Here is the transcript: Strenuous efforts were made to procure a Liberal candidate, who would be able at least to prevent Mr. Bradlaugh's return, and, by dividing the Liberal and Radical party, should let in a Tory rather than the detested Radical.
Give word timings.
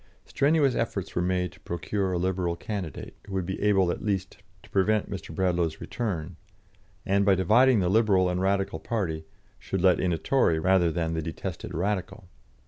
Strenuous 0.25 0.73
efforts 0.73 1.13
were 1.15 1.21
made 1.21 1.51
to 1.51 1.59
procure 1.59 2.11
a 2.11 2.17
Liberal 2.17 2.55
candidate, 2.55 3.15
who 3.27 3.33
would 3.35 3.45
be 3.45 3.61
able 3.61 3.91
at 3.91 4.01
least 4.03 4.37
to 4.63 4.69
prevent 4.71 5.11
Mr. 5.11 5.29
Bradlaugh's 5.35 5.79
return, 5.79 6.37
and, 7.05 7.23
by 7.23 7.35
dividing 7.35 7.81
the 7.81 7.87
Liberal 7.87 8.27
and 8.27 8.41
Radical 8.41 8.79
party, 8.79 9.25
should 9.59 9.81
let 9.83 9.99
in 9.99 10.11
a 10.11 10.17
Tory 10.17 10.57
rather 10.57 10.91
than 10.91 11.13
the 11.13 11.21
detested 11.21 11.75
Radical. 11.75 12.27